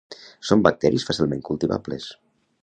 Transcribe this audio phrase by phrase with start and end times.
[0.51, 2.09] Són bacteris fàcilment cultivables.